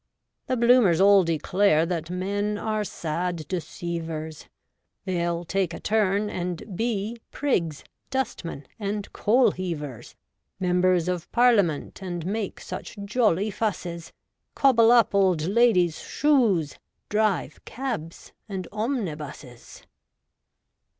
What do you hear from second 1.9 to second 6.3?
men are sad deceivers; They'll take a turn,